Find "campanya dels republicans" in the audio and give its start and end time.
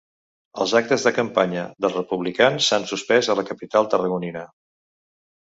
1.17-2.71